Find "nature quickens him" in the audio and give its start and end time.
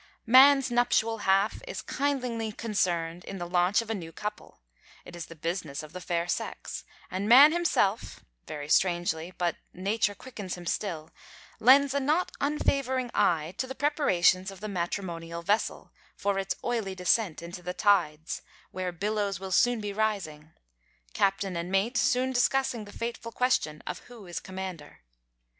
9.73-10.65